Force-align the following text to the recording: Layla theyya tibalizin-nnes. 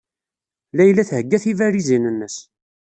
Layla 0.77 1.03
theyya 1.09 1.37
tibalizin-nnes. 1.43 2.35